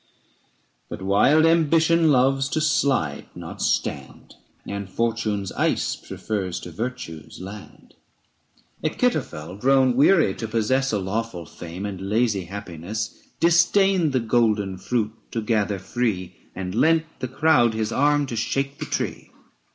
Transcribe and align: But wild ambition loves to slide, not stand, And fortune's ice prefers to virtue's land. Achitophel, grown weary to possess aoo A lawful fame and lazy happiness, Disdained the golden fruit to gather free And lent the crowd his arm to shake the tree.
But 0.89 1.03
wild 1.03 1.45
ambition 1.45 2.09
loves 2.11 2.49
to 2.49 2.59
slide, 2.59 3.27
not 3.35 3.61
stand, 3.61 4.33
And 4.65 4.89
fortune's 4.89 5.51
ice 5.51 5.95
prefers 5.95 6.59
to 6.61 6.71
virtue's 6.71 7.39
land. 7.39 7.93
Achitophel, 8.83 9.57
grown 9.59 9.95
weary 9.95 10.33
to 10.33 10.47
possess 10.47 10.89
aoo 10.91 10.97
A 10.97 11.01
lawful 11.01 11.45
fame 11.45 11.85
and 11.85 12.01
lazy 12.01 12.45
happiness, 12.45 13.21
Disdained 13.39 14.11
the 14.11 14.19
golden 14.19 14.79
fruit 14.79 15.11
to 15.33 15.39
gather 15.39 15.77
free 15.77 16.35
And 16.55 16.73
lent 16.73 17.05
the 17.19 17.27
crowd 17.27 17.75
his 17.75 17.91
arm 17.91 18.25
to 18.25 18.35
shake 18.35 18.79
the 18.79 18.85
tree. 18.87 19.29